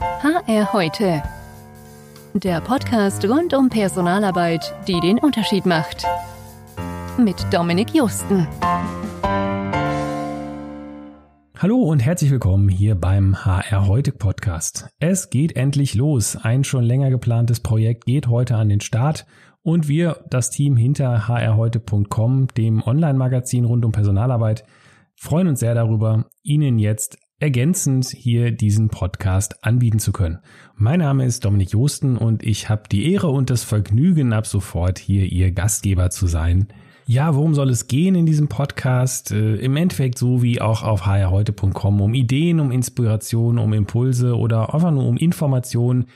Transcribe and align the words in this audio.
HR 0.00 0.72
heute. 0.72 1.22
Der 2.34 2.60
Podcast 2.60 3.24
rund 3.28 3.54
um 3.54 3.68
Personalarbeit, 3.68 4.74
die 4.88 4.98
den 5.00 5.18
Unterschied 5.18 5.66
macht. 5.66 6.04
Mit 7.18 7.36
Dominik 7.52 7.94
Justen. 7.94 8.48
Hallo 11.58 11.76
und 11.76 12.00
herzlich 12.00 12.30
willkommen 12.30 12.68
hier 12.68 12.94
beim 12.94 13.44
HR 13.44 13.86
heute 13.86 14.12
Podcast. 14.12 14.88
Es 14.98 15.30
geht 15.30 15.56
endlich 15.56 15.94
los. 15.94 16.36
Ein 16.36 16.64
schon 16.64 16.84
länger 16.84 17.10
geplantes 17.10 17.60
Projekt 17.60 18.04
geht 18.04 18.26
heute 18.26 18.56
an 18.56 18.68
den 18.68 18.80
Start 18.80 19.26
und 19.62 19.88
wir, 19.88 20.24
das 20.28 20.50
Team 20.50 20.76
hinter 20.76 21.28
hrheute.com, 21.28 22.48
dem 22.56 22.82
Online-Magazin 22.82 23.64
rund 23.64 23.84
um 23.84 23.92
Personalarbeit, 23.92 24.64
freuen 25.14 25.48
uns 25.48 25.60
sehr 25.60 25.74
darüber, 25.74 26.26
Ihnen 26.42 26.78
jetzt 26.78 27.18
ergänzend 27.38 28.06
hier 28.06 28.50
diesen 28.52 28.88
Podcast 28.88 29.64
anbieten 29.64 29.98
zu 29.98 30.12
können. 30.12 30.38
Mein 30.76 31.00
Name 31.00 31.24
ist 31.24 31.44
Dominik 31.44 31.72
Josten 31.72 32.16
und 32.16 32.42
ich 32.42 32.68
habe 32.68 32.88
die 32.90 33.12
Ehre 33.12 33.28
und 33.28 33.50
das 33.50 33.64
Vergnügen, 33.64 34.32
ab 34.32 34.46
sofort 34.46 34.98
hier 34.98 35.26
Ihr 35.26 35.50
Gastgeber 35.52 36.10
zu 36.10 36.26
sein. 36.26 36.68
Ja, 37.06 37.34
worum 37.34 37.54
soll 37.54 37.68
es 37.68 37.86
gehen 37.86 38.14
in 38.14 38.24
diesem 38.24 38.48
Podcast? 38.48 39.30
Äh, 39.30 39.56
Im 39.56 39.76
Endeffekt 39.76 40.16
so 40.16 40.42
wie 40.42 40.62
auch 40.62 40.82
auf 40.82 41.04
hrheute.com 41.04 42.00
um 42.00 42.14
Ideen, 42.14 42.60
um 42.60 42.70
Inspiration, 42.70 43.58
um 43.58 43.74
Impulse 43.74 44.36
oder 44.36 44.72
einfach 44.72 44.90
nur 44.90 45.06
um 45.06 45.18
Informationen 45.18 46.06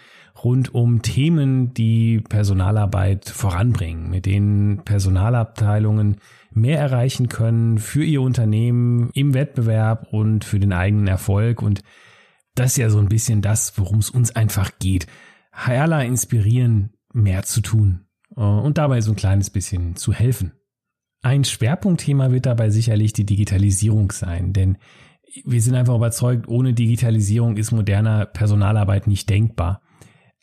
rund 0.42 0.74
um 0.74 1.02
Themen, 1.02 1.74
die 1.74 2.20
Personalarbeit 2.20 3.28
voranbringen, 3.28 4.08
mit 4.08 4.24
denen 4.24 4.78
Personalabteilungen 4.84 6.16
mehr 6.52 6.78
erreichen 6.78 7.28
können 7.28 7.78
für 7.78 8.04
ihr 8.04 8.22
Unternehmen 8.22 9.10
im 9.12 9.34
Wettbewerb 9.34 10.08
und 10.12 10.44
für 10.44 10.58
den 10.58 10.72
eigenen 10.72 11.06
Erfolg. 11.06 11.60
Und 11.60 11.82
das 12.54 12.72
ist 12.72 12.76
ja 12.78 12.88
so 12.88 12.98
ein 12.98 13.10
bisschen 13.10 13.42
das, 13.42 13.76
worum 13.76 13.98
es 13.98 14.08
uns 14.08 14.34
einfach 14.34 14.70
geht. 14.78 15.06
HRler 15.52 16.04
inspirieren, 16.04 16.94
mehr 17.12 17.42
zu 17.42 17.60
tun 17.60 18.06
äh, 18.36 18.40
und 18.40 18.78
dabei 18.78 19.02
so 19.02 19.12
ein 19.12 19.16
kleines 19.16 19.50
bisschen 19.50 19.96
zu 19.96 20.14
helfen. 20.14 20.52
Ein 21.22 21.44
Schwerpunktthema 21.44 22.30
wird 22.30 22.46
dabei 22.46 22.70
sicherlich 22.70 23.12
die 23.12 23.26
Digitalisierung 23.26 24.12
sein, 24.12 24.52
denn 24.52 24.78
wir 25.44 25.60
sind 25.60 25.74
einfach 25.74 25.94
überzeugt, 25.94 26.48
ohne 26.48 26.72
Digitalisierung 26.72 27.56
ist 27.56 27.72
moderner 27.72 28.26
Personalarbeit 28.26 29.06
nicht 29.06 29.28
denkbar. 29.28 29.82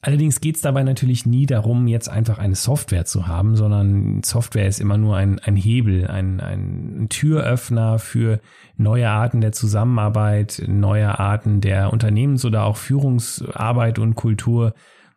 Allerdings 0.01 0.39
geht 0.39 0.57
es 0.57 0.61
dabei 0.61 0.83
natürlich 0.83 1.25
nie 1.25 1.47
darum, 1.47 1.87
jetzt 1.87 2.09
einfach 2.09 2.37
eine 2.37 2.53
Software 2.53 3.05
zu 3.05 3.25
haben, 3.25 3.55
sondern 3.55 4.21
Software 4.21 4.67
ist 4.67 4.79
immer 4.79 4.99
nur 4.99 5.17
ein, 5.17 5.39
ein 5.39 5.55
Hebel, 5.55 6.05
ein, 6.05 6.39
ein 6.41 7.07
Türöffner 7.09 7.97
für 7.97 8.39
neue 8.77 9.09
Arten 9.09 9.41
der 9.41 9.51
Zusammenarbeit, 9.51 10.61
neue 10.67 11.17
Arten 11.17 11.59
der 11.59 11.91
Unternehmens- 11.91 12.45
oder 12.45 12.65
auch 12.65 12.77
Führungsarbeit 12.77 13.97
und 13.97 14.13
Kultur, 14.13 14.75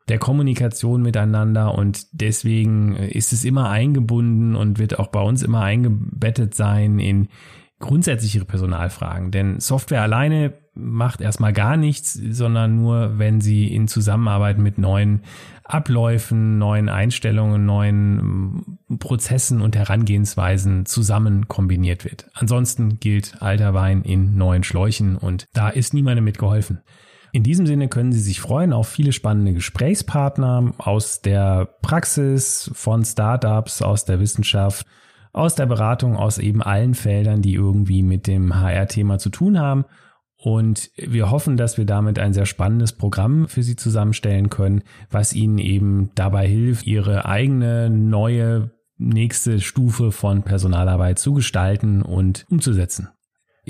der 0.08 0.18
Kommunikation 0.18 1.02
miteinander 1.02 1.76
und 1.76 2.06
deswegen 2.12 2.96
ist 2.96 3.32
es 3.32 3.44
immer 3.44 3.70
eingebunden 3.70 4.56
und 4.56 4.78
wird 4.78 4.98
auch 4.98 5.08
bei 5.08 5.20
uns 5.20 5.42
immer 5.42 5.62
eingebettet 5.62 6.54
sein 6.54 6.98
in 6.98 7.28
grundsätzlichere 7.78 8.44
Personalfragen. 8.44 9.30
Denn 9.30 9.60
Software 9.60 10.02
alleine 10.02 10.54
macht 10.74 11.20
erstmal 11.20 11.52
gar 11.52 11.76
nichts, 11.76 12.12
sondern 12.14 12.76
nur, 12.76 13.18
wenn 13.18 13.40
sie 13.40 13.72
in 13.72 13.88
Zusammenarbeit 13.88 14.58
mit 14.58 14.78
neuen 14.78 15.22
Abläufen, 15.64 16.58
neuen 16.58 16.88
Einstellungen, 16.88 17.66
neuen 17.66 18.16
mm, 18.16 18.98
Prozessen 18.98 19.60
und 19.60 19.76
Herangehensweisen 19.76 20.86
zusammen 20.86 21.48
kombiniert 21.48 22.04
wird. 22.04 22.30
Ansonsten 22.32 23.00
gilt 23.00 23.42
alter 23.42 23.74
Wein 23.74 24.02
in 24.02 24.36
neuen 24.36 24.62
Schläuchen 24.62 25.16
und 25.16 25.46
da 25.52 25.68
ist 25.68 25.94
niemandem 25.94 26.24
mitgeholfen. 26.24 26.80
In 27.32 27.42
diesem 27.42 27.66
Sinne 27.66 27.88
können 27.88 28.12
Sie 28.12 28.20
sich 28.20 28.40
freuen 28.40 28.72
auf 28.72 28.88
viele 28.88 29.12
spannende 29.12 29.52
Gesprächspartner 29.52 30.72
aus 30.78 31.20
der 31.20 31.68
Praxis, 31.82 32.70
von 32.74 33.04
Startups, 33.04 33.82
aus 33.82 34.04
der 34.04 34.20
Wissenschaft, 34.20 34.86
aus 35.32 35.54
der 35.54 35.66
Beratung, 35.66 36.16
aus 36.16 36.38
eben 36.38 36.62
allen 36.62 36.94
Feldern, 36.94 37.42
die 37.42 37.54
irgendwie 37.54 38.02
mit 38.02 38.26
dem 38.26 38.58
HR-Thema 38.58 39.18
zu 39.18 39.30
tun 39.30 39.58
haben 39.58 39.84
und 40.40 40.92
wir 40.96 41.32
hoffen, 41.32 41.56
dass 41.56 41.78
wir 41.78 41.84
damit 41.84 42.18
ein 42.20 42.32
sehr 42.32 42.46
spannendes 42.46 42.92
Programm 42.92 43.48
für 43.48 43.64
Sie 43.64 43.74
zusammenstellen 43.74 44.50
können, 44.50 44.82
was 45.10 45.32
Ihnen 45.32 45.58
eben 45.58 46.10
dabei 46.14 46.46
hilft, 46.46 46.86
Ihre 46.86 47.26
eigene 47.26 47.90
neue 47.90 48.70
nächste 48.96 49.60
Stufe 49.60 50.12
von 50.12 50.44
Personalarbeit 50.44 51.18
zu 51.18 51.34
gestalten 51.34 52.02
und 52.02 52.46
umzusetzen. 52.48 53.08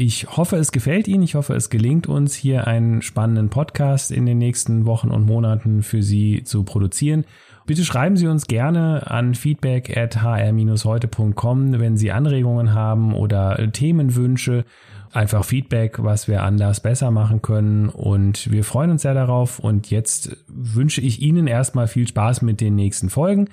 Ich 0.01 0.29
hoffe, 0.37 0.55
es 0.55 0.71
gefällt 0.71 1.09
Ihnen. 1.09 1.25
Ich 1.25 1.35
hoffe, 1.35 1.55
es 1.55 1.71
gelingt 1.71 2.07
uns, 2.07 2.33
hier 2.37 2.69
einen 2.69 3.03
spannenden 3.03 3.49
Podcast 3.49 4.13
in 4.13 4.27
den 4.27 4.39
nächsten 4.39 4.87
Wochen 4.87 5.11
und 5.11 5.27
Monaten 5.27 5.83
für 5.83 6.05
Sie 6.05 6.45
zu 6.45 6.63
produzieren. 6.63 7.25
Bitte 7.67 7.85
schreiben 7.85 8.17
Sie 8.17 8.29
uns 8.29 8.47
gerne 8.47 9.11
an 9.11 9.35
feedback 9.35 9.97
at 9.97 10.23
hr-heute.com, 10.23 11.81
wenn 11.81 11.97
Sie 11.97 12.13
Anregungen 12.13 12.75
haben 12.75 13.13
oder 13.13 13.73
Themenwünsche 13.73 14.65
einfach 15.13 15.45
Feedback, 15.45 16.01
was 16.01 16.29
wir 16.29 16.45
anders 16.45 16.79
besser 16.79 17.11
machen 17.11 17.43
können. 17.43 17.89
Und 17.89 18.53
wir 18.53 18.63
freuen 18.63 18.93
uns 18.93 19.03
sehr 19.03 19.15
darauf. 19.15 19.59
Und 19.59 19.91
jetzt 19.91 20.37
wünsche 20.47 21.01
ich 21.01 21.23
Ihnen 21.23 21.49
erstmal 21.49 21.89
viel 21.89 22.07
Spaß 22.07 22.43
mit 22.43 22.61
den 22.61 22.77
nächsten 22.77 23.11
Folgen. 23.11 23.49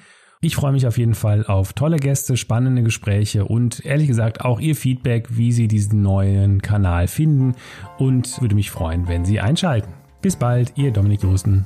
Ich 0.46 0.56
freue 0.56 0.74
mich 0.74 0.86
auf 0.86 1.00
jeden 1.00 1.16
Fall 1.16 1.44
auf 1.48 1.74
tolle 1.74 1.98
Gäste, 1.98 2.38
spannende 2.38 2.84
Gespräche 2.84 3.46
und 3.46 3.84
ehrlich 3.84 4.08
gesagt 4.08 4.42
auch 4.46 4.60
Ihr 4.60 4.76
Feedback, 4.76 5.26
wie 5.32 5.52
Sie 5.52 5.68
diesen 5.68 6.04
neuen 6.04 6.62
Kanal 6.62 7.08
finden 7.08 7.56
und 7.98 8.40
würde 8.44 8.54
mich 8.54 8.70
freuen, 8.70 9.08
wenn 9.08 9.26
Sie 9.26 9.40
einschalten. 9.40 9.92
Bis 10.22 10.36
bald, 10.36 10.74
Ihr 10.76 10.92
Dominik 10.92 11.24
Justen. 11.24 11.66